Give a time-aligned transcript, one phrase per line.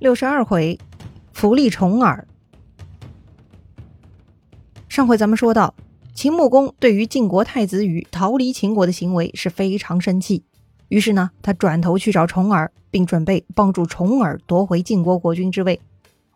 [0.00, 0.78] 六十二回，
[1.30, 2.26] 福利重耳。
[4.88, 5.74] 上回咱们说到，
[6.14, 10.42] 秦穆公对于晋国太子羽逃离秦国的行为是非常生气，
[10.88, 15.78] 于是呢，他转头去找重耳，并准备帮助重耳夺回晋国国君之位。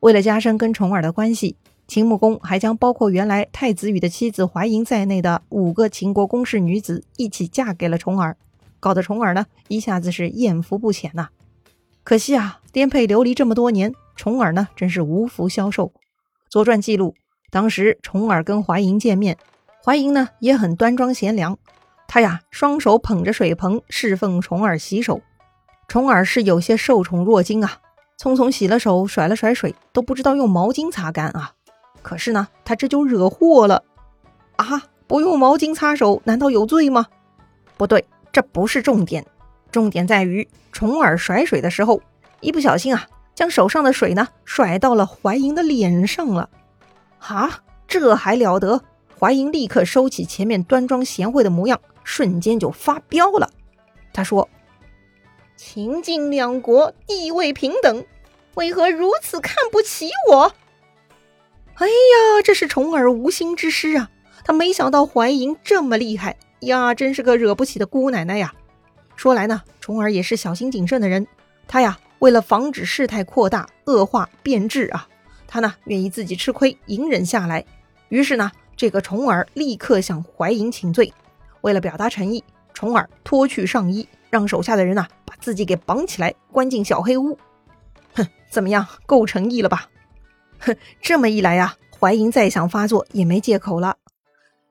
[0.00, 1.54] 为了加深跟重耳的关系，
[1.86, 8.36] 秦穆公还将包括原来太子羽的妻子怀嬴在内的五个秦国公室女子一起嫁给了重耳，
[8.80, 11.28] 搞得重耳呢一下子是艳福不浅呐。
[12.04, 15.86] 可惜啊，颠沛流离这么多年，重耳呢真是无福消受。
[16.50, 17.14] 《左传》记录，
[17.50, 19.38] 当时重耳跟怀嬴见面，
[19.84, 21.56] 怀嬴呢也很端庄贤良，
[22.08, 25.20] 他呀双手捧着水盆侍奉重耳洗手。
[25.88, 27.78] 重耳是有些受宠若惊啊，
[28.18, 31.52] 匆匆洗了手，甩了甩水，都不知道用毛巾擦干啊。
[32.02, 33.84] 可是呢，他这就惹祸了
[34.56, 34.84] 啊！
[35.06, 37.06] 不用毛巾擦手，难道有罪吗？
[37.76, 39.24] 不对，这不是重点。
[39.72, 42.00] 重点在于重耳甩水的时候，
[42.40, 46.48] 一不小心啊，将手上的水呢甩到了怀莹的脸上了。
[47.18, 48.82] 啊，这还了得！
[49.18, 53.48] 怀莹立刻收起前面端庄贤惠的模样，瞬间就发飙了。
[54.12, 54.48] 他说
[55.56, 58.04] ：“秦晋两国地位平等，
[58.54, 60.52] 为何如此看不起我？”
[61.74, 64.10] 哎呀，这是重耳无心之失啊！
[64.44, 68.52] 他没想到怀莹这么厉害呀，真是个惹不起的姑奶奶呀！
[69.22, 71.24] 说来呢，重耳也是小心谨慎的人。
[71.68, 75.06] 他呀，为了防止事态扩大、恶化变质啊，
[75.46, 77.64] 他呢愿意自己吃亏，隐忍下来。
[78.08, 81.14] 于是呢，这个重耳立刻向怀莹请罪。
[81.60, 82.42] 为了表达诚意，
[82.74, 87.38] 重耳脱去上衣，让手下的人呐把自己给绑起来，关进小黑屋。
[88.14, 89.86] 哼，怎么样，够诚意了吧？
[90.58, 93.98] 哼，这么一来呀，怀莹再想发作也没借口了。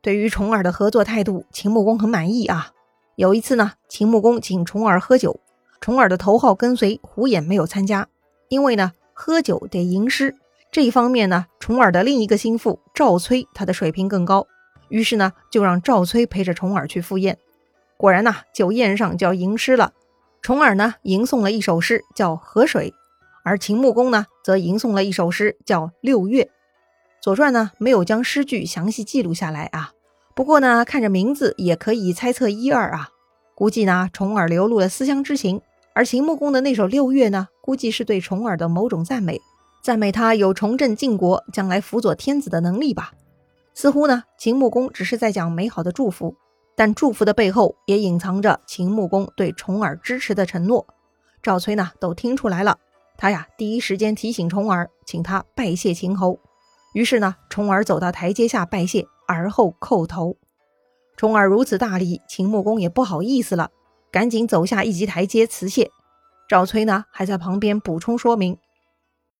[0.00, 2.70] 对于重耳的合作态度，秦穆公很满意啊。
[3.16, 5.40] 有一次呢，秦穆公请重耳喝酒，
[5.80, 8.08] 重耳的头号跟随胡衍没有参加，
[8.48, 10.34] 因为呢，喝酒得吟诗
[10.70, 14.46] 这一方面呢，重耳的另一个心腹赵崔他的水平更高，
[14.90, 17.38] 于是呢，就让赵崔陪着重耳去赴宴。
[17.96, 19.94] 果然呐，酒宴上就要吟诗了，
[20.42, 22.90] 重耳呢吟诵了一首诗叫《河水》，
[23.42, 26.44] 而秦穆公呢则吟诵了一首诗叫《六月》。
[27.22, 29.92] 左传呢没有将诗句详细记录下来啊。
[30.36, 33.08] 不过呢，看着名字也可以猜测一二啊。
[33.54, 35.62] 估计呢，重耳流露了思乡之情，
[35.94, 39.40] 而秦穆公的那首《六月》呢，估计是对重耳的某种赞美，
[39.82, 43.12] 赞美他有重振晋国、将来辅佐天子的能力吧。
[43.72, 46.36] 似乎呢，秦穆公只是在讲美好的祝福，
[46.76, 50.86] 但祝福的背后也隐藏着秦穆公对重耳支持的承诺。
[51.42, 52.76] 赵崔呢，都听出来了，
[53.16, 56.38] 他呀，第一时间提醒重耳，请他拜谢秦侯。
[56.92, 59.06] 于是呢，重耳走到台阶下拜谢。
[59.26, 60.36] 而后叩头，
[61.16, 63.70] 重耳如此大礼，秦穆公也不好意思了，
[64.10, 65.90] 赶紧走下一级台阶辞谢。
[66.48, 68.56] 赵崔呢，还在旁边补充说明：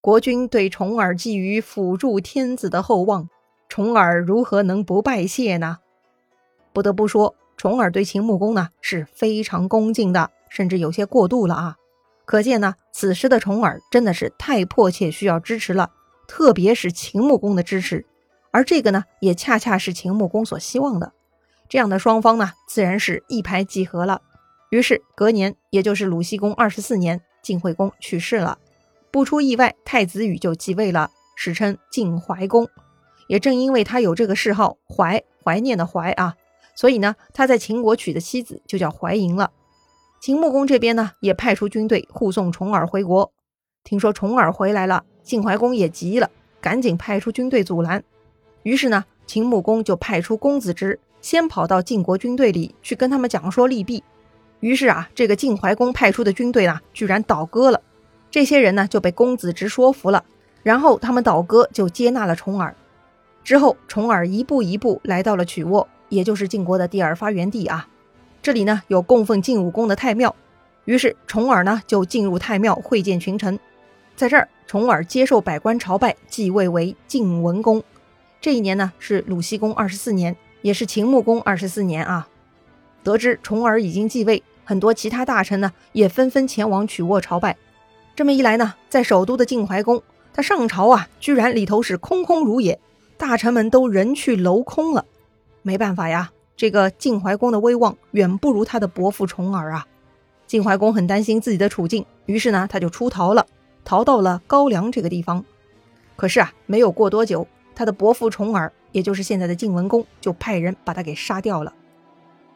[0.00, 3.28] 国君对重耳寄予辅助天子的厚望，
[3.68, 5.78] 重耳如何能不拜谢呢？
[6.72, 11.76] 不得不说，重耳对秦穆公呢是非常恭敬的，甚至有些过度了啊！
[12.24, 15.92] 可见呢，此时的重耳真的是太迫切需要支持了，
[16.26, 18.04] 特别是秦穆公的支持。
[18.50, 21.12] 而这个呢，也恰恰是秦穆公所希望的。
[21.68, 24.22] 这样的双方呢，自然是一拍即合了。
[24.70, 28.58] 于是隔年，也就是鲁僖公二十四年，晋惠公去世了。
[29.10, 32.68] 不出意外，太子羽就继位了，史称晋怀公。
[33.26, 36.34] 也正因为他有这个谥号“怀”，怀念的怀啊，
[36.74, 39.50] 所以呢，他在秦国娶的妻子就叫怀嬴了。
[40.20, 43.32] 秦穆公这边呢，也派出军队护送重耳回国。
[43.84, 48.02] 听说重耳回来了，晋怀公也急了，赶紧派出军队阻拦。
[48.62, 54.02] 于是呢，秦穆公就派出公子直先跑到晋国军队里去跟他们讲说利弊。
[54.60, 57.80] 于是啊，这个晋怀公派出的军队呢，居然倒戈了。
[58.30, 60.24] 这些人呢就被公子直说服了，
[60.62, 62.74] 然后他们倒戈就接纳了重耳。
[63.44, 67.88] 之后，重耳一步一步来到了曲沃，也就是晋国的第二发源地啊。
[68.42, 70.34] 这里呢有供奉晋武公的太庙，
[70.84, 73.58] 于是重耳呢就进入太庙会见群臣。
[74.16, 77.82] 在这儿，重耳接受百官朝拜，继位为晋文公。
[78.40, 82.28] 这一年呢是鲁僖公二十四年，也是秦穆公二十四年啊。
[83.02, 87.56] 得知重耳已经继位，很多其他大臣呢也纷纷前往曲沃朝拜。
[88.14, 90.02] 这么一来呢，在首都的晋怀公，
[90.32, 92.78] 他上朝啊，居然里头是空空如也，
[93.16, 95.04] 大臣们都人去楼空了。
[95.62, 99.86] 没办法呀，这个晋怀公的威望远不如他的伯父重耳啊。
[100.46, 103.46] 晋怀公很担心自己的处境，于是呢他就出逃了，
[103.84, 105.44] 逃到了高梁这个地方。
[106.16, 107.46] 可是啊，没有过多久。
[107.78, 111.72] 他的伯父重耳，也就是现在的晋文公，就派人把他给杀掉了。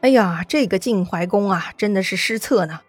[0.00, 2.80] 哎呀，这个晋怀公啊，真的是失策呢。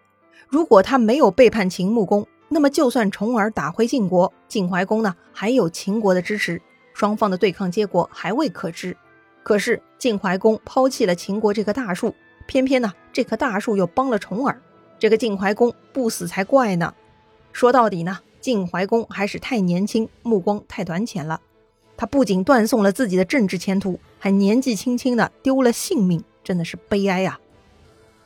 [0.48, 6.60] 如果他没有背叛秦穆公，那么就算重耳打回晋国，晋怀公呢还有秦国的支持，
[6.94, 8.96] 双方的对抗结果还未可知。
[9.44, 12.12] 可是晋怀公抛弃了秦国这棵大树，
[12.48, 14.60] 偏偏呢这棵大树又帮了重耳，
[14.98, 16.92] 这个晋怀公不死才怪呢。
[17.52, 21.40] 说到底呢，晋怀公还是太年轻，目光太短浅了。
[21.96, 27.38] 他不仅断送了自己的政治前途，还年纪轻轻的丢了性命，真的是悲哀呀。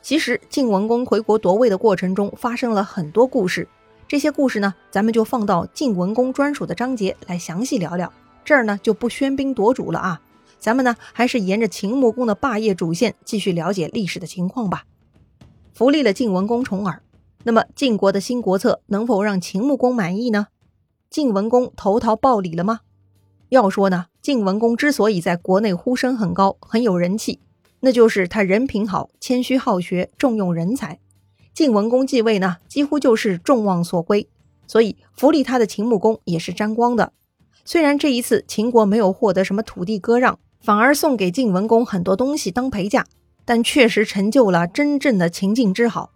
[0.01, 3.67] 其实晋文公回国夺位的过程中发生了很多故事，
[4.07, 8.11] 这些故事呢，咱们就放到晋文公专属的章节来详细聊聊。
[8.43, 10.21] 这儿呢就不喧宾夺主了啊。
[10.59, 14.83] 咱们呢，还是沿着秦穆公的霸业主线继续了解历史的情况吧。
[15.73, 17.01] 扶立了晋文公重耳，
[17.43, 20.47] 那么晋国的新国策能否让秦穆公满意呢？
[21.09, 22.81] 晋文公投桃报李了吗？
[23.51, 27.41] 要说呢，晋文公之所以在国内呼声很高，很有人气，
[27.81, 30.99] 那就是他人品好，谦虚好学，重用人才。
[31.53, 34.29] 晋文公继位呢，几乎就是众望所归，
[34.65, 37.11] 所以扶立他的秦穆公也是沾光的。
[37.65, 40.39] 虽然这一次秦国没有获得什么土地割让。
[40.63, 43.03] 反而送给晋文公很多东西当陪嫁，
[43.45, 46.11] 但确实成就了真正的秦晋之好。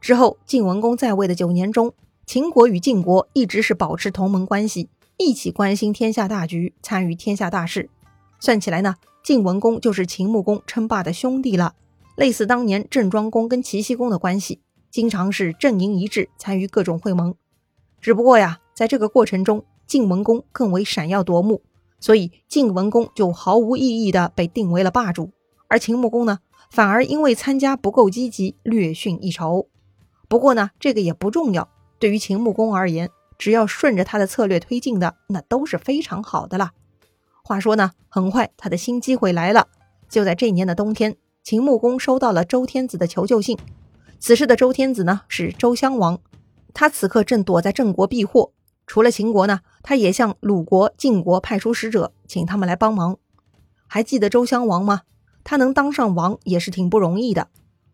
[0.00, 1.92] 之后，晋文公在位的九年中，
[2.24, 4.88] 秦国与晋国一直是保持同盟关系，
[5.20, 7.90] 一起关心天下大局，参与天下大事。
[8.38, 8.94] 算起来呢，
[9.24, 11.74] 晋文公就是秦穆公称霸的兄弟了，
[12.14, 14.60] 类似当年郑庄公跟齐僖公的关系，
[14.92, 17.34] 经常是阵营一致，参与各种会盟。
[18.00, 21.62] 只不过呀，在这个过程中，晋文公更为闪耀夺目。
[21.98, 25.32] 所以晋文公就毫无意义的被定为了霸主，
[25.66, 26.38] 而秦穆公呢，
[26.70, 29.66] 反而因为参加不够积极，略逊一筹。
[30.28, 31.68] 不过呢，这个也不重要。
[31.98, 36.72] 对于秦穆公而言，只要顺着他的策略推进的，那都是非常好的啦。
[37.42, 39.68] 话说呢，很快他的新机会来了。
[40.08, 43.56] 就在这年的冬天，秦穆公收到了周天子的求救信。
[44.18, 46.18] 此时的周天子呢，是周襄王，
[46.74, 48.52] 他此刻正躲在郑国避祸。
[48.86, 53.18] 除了秦国呢，他也向鲁国、晋国派出使者，请他们来帮忙。
[53.86, 55.02] 还记得周襄王吗？
[55.44, 57.48] 他能当上王也是挺不容易的。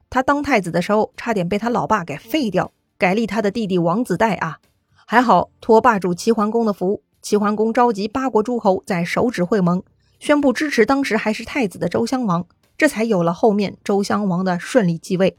[0.08, 4.58] 他当太子的时候，差点被他老爸给废掉，改立他的弟弟王子带啊。
[5.06, 9.82] 还好托霸主齐桓公的福，齐桓公召集八国诸侯在首指会盟，
[10.18, 12.46] 宣布支持当时还是太子的周襄王，
[12.76, 15.38] 这才有了后面周襄王的顺利继位。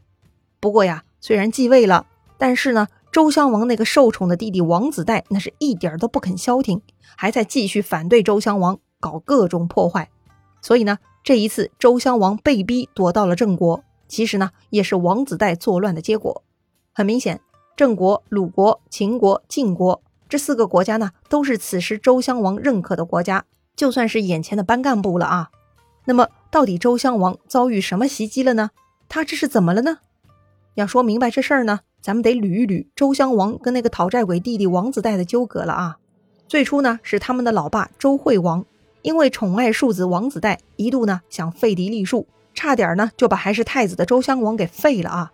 [0.60, 2.06] 不过呀，虽然继位了，
[2.38, 2.88] 但是呢。
[3.12, 6.82] 周襄王那个受宠的弟弟王子带，那是一点都不肯消停，
[7.16, 10.10] 还在继续反对周襄王，搞各种破坏。
[10.60, 16.42] 所以呢，这一次周襄王被逼躲到了郑国，其实呢，也是王子带作乱的结果。
[16.92, 17.40] 很明显，
[17.76, 23.44] 郑国、鲁国、秦国、晋国这四个国家呢，都是此时周襄王认可的国家，
[23.76, 25.50] 就算是眼前的班干部了啊。
[26.06, 28.70] 那么，到底周襄王遭遇什么袭击了呢？
[29.10, 29.98] 他这是怎么了呢？
[30.76, 31.80] 要说明白这事儿呢？
[32.00, 35.98] 咱们得捋一捋周襄王跟那个讨债鬼弟弟王子带的纠葛了啊！
[36.48, 38.64] 最初呢是他们的老爸周惠王，
[39.02, 45.32] 因为宠爱庶子王子带，一度呢想废嫡立庶，差点呢就把还是太子的周襄王给废了啊！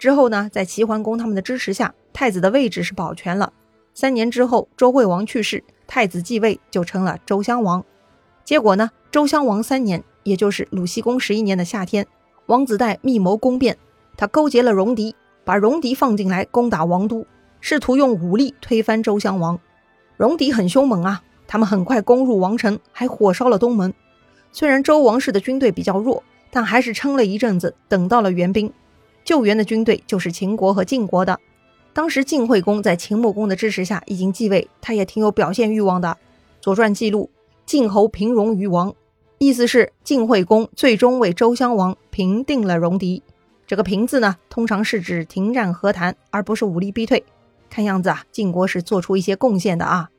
[0.00, 3.52] 之后呢，在齐桓公他们的支持下，太子的位置是保全了。
[3.92, 7.84] 三年之后，周惠王去世，太子继位就成了周襄王。
[8.42, 12.06] 结果呢，周襄王三年，也就是鲁僖公十一年的夏天，
[12.46, 13.76] 王子带密谋攻变，
[14.16, 15.14] 他勾结了戎狄。
[15.44, 17.26] 把戎狄放进来攻打王都，
[17.60, 19.60] 试图用武力推翻周襄王。
[20.16, 23.92] 戎狄很凶猛啊，他们很快攻入王城，还火烧了东门。
[24.50, 28.72] 虽然周王室的军队比较弱，但还是撑了一阵子，等到了援兵。
[29.30, 31.38] 救援的军队就是秦国和晋国的。
[31.92, 36.08] 当时晋惠公在秦穆公的支持下已经继位，他也挺有表现欲望的。
[36.60, 37.30] 《左传》记录：
[37.64, 38.92] 晋侯平戎于王，
[39.38, 43.22] 意思是晋惠公最终为周襄王平定了戎狄。
[43.68, 47.22] 这个平字呢，通常是指停战和谈，而不是武力逼退。
[47.70, 50.10] 看样子啊，晋国是做出一些贡献的啊。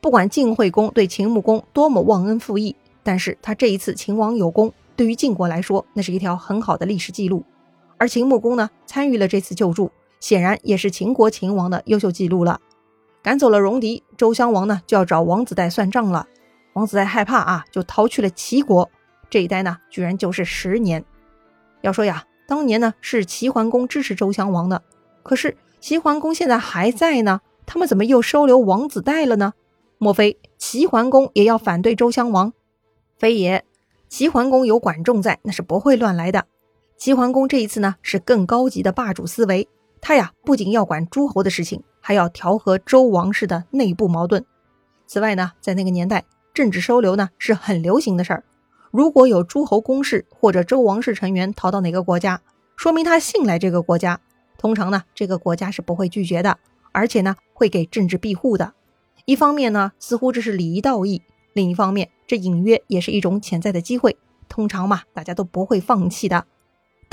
[0.00, 7.44] 不管晋惠公对秦穆公多么忘恩负义，但是他这一次秦王有功，对于晋国来说，那是一条很好的历史记录。
[8.04, 12.60] 而秦穆公呢，参与了这次救助，显然也是秦国秦王的优秀记录了。
[13.22, 16.26] 赶走了戎狄，周襄王呢就要找王子带算账了。
[16.74, 18.90] 王子带害怕啊，就逃去了齐国。
[19.30, 21.02] 这一待呢，居然就是十年。
[21.80, 22.26] 要说呀。
[22.46, 24.82] 当年呢是齐桓公支持周襄王的，
[25.22, 29.54] 可是齐桓公现在还在呢，他们怎么又收留王子带了呢？
[29.96, 32.52] 莫非齐桓公也要反对周襄王？
[33.16, 33.64] 非也，
[34.10, 36.44] 齐桓公有管仲在，那是不会乱来的。
[37.04, 39.68] 齐桓公这一次呢是更高级的霸主思维，
[40.00, 44.42] 他呀不仅要管诸侯的事情，还要调和周王室的内部矛盾。
[45.06, 48.44] 此外呢，在那个年代，政治收留呢是很流行的事儿。
[48.90, 52.40] 如果有诸侯公室或者周王室成员逃到哪个国家，
[52.74, 54.18] 说明他信赖这个国家，
[54.56, 56.56] 通常呢，这个国家是不会拒绝的，
[56.92, 58.72] 而且呢会给政治庇护的。
[59.26, 61.20] 一方面呢，似乎这是礼仪道义；
[61.52, 64.16] 另一方面，这隐约也是一种潜在的机会。
[64.48, 66.46] 通常嘛，大家都不会放弃的。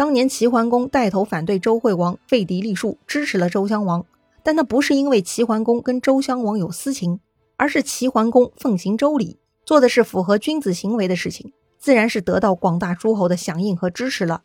[0.01, 4.03] 当年齐桓公带头反对周惠王，废嫡立庶，支持了周襄王。
[4.41, 7.20] 但那不是因为齐桓公跟周襄王有私情，
[7.55, 14.41] 而是齐桓公奉行周礼，做的是符合君子行为的事情，自然是得到广大诸侯的响应和支持了。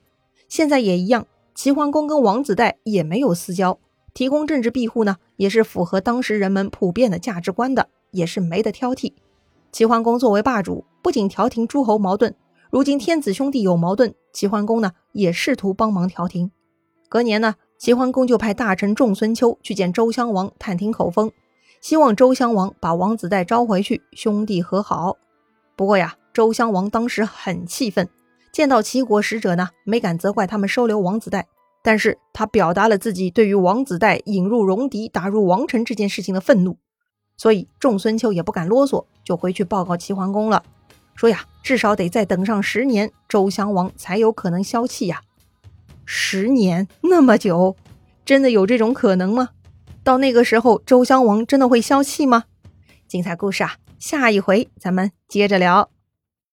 [0.46, 3.78] 现在也一样，齐桓公跟王子带也没有私交，
[4.12, 9.14] 提供政治庇护呢，也是符合当时人们普遍的价值观的，也是没得挑剔。
[9.72, 12.34] 齐桓公作为霸主，不仅调停诸侯矛盾，
[12.70, 16.50] 如今天子兄弟有矛盾，齐桓公呢也试图帮忙调停。
[17.08, 17.56] 隔年呢。
[17.78, 21.30] 齐桓公就派大臣仲孙丘去见周襄王探听口风，
[21.82, 25.18] 希望周襄王把王子带招回去，兄弟和好。
[25.76, 28.08] 不过呀，周襄王当时很气愤，
[28.50, 31.46] 见到齐国使者呢，没敢责怪他们收留王子带，
[31.82, 36.78] 但是他表达了自己对于王子带引入戎狄、打入王城这件事情的愤怒。
[37.36, 40.62] 所以仲孙秋也不敢啰嗦，就回去报告齐桓公了，
[41.16, 45.22] 说呀，至少得再等上十年，周襄王才有可能消气呀。
[46.04, 47.74] 十年那么久，
[48.24, 49.48] 真的有这种可能吗？
[50.04, 52.44] 到那个时候，周襄王真的会消气吗？
[53.08, 55.90] 精彩故事啊，下一回咱们接着聊。